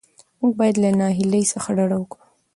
موږ 0.39 0.53
باید 0.59 0.75
له 0.83 0.89
ناهیلۍ 0.99 1.43
څخه 1.53 1.69
ډډه 1.77 1.97
وکړو. 1.99 2.23